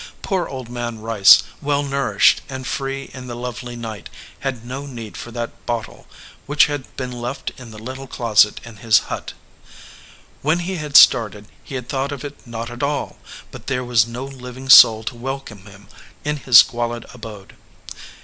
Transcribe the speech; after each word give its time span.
Poor 0.23 0.47
Old 0.47 0.67
Man 0.67 0.97
Rice, 0.99 1.43
well 1.61 1.83
nourished 1.83 2.41
and 2.49 2.65
free 2.65 3.11
in 3.13 3.27
the 3.27 3.35
lovely 3.35 3.75
night, 3.75 4.09
had 4.39 4.65
no 4.65 4.87
need 4.87 5.15
for 5.15 5.29
that 5.29 5.63
bottle 5.67 6.07
which 6.47 6.65
had 6.65 6.95
been 6.97 7.11
left 7.11 7.51
in 7.55 7.69
the 7.69 7.77
little 7.77 8.07
closet 8.07 8.59
in 8.63 8.77
his 8.77 8.97
hut. 9.13 9.33
When 10.41 10.57
he 10.57 10.77
had 10.77 10.97
started 10.97 11.47
he 11.63 11.75
had 11.75 11.87
thought 11.87 12.11
of 12.11 12.25
it 12.25 12.47
not 12.47 12.71
at 12.71 12.81
all; 12.81 13.19
but 13.51 13.67
there 13.67 13.83
was 13.83 14.07
no 14.07 14.25
living 14.25 14.69
soul 14.69 15.03
to 15.03 15.15
welcome 15.15 15.67
him 15.67 15.87
in 16.23 16.37
his 16.37 16.57
squalid 16.57 17.05
abode. 17.13 17.55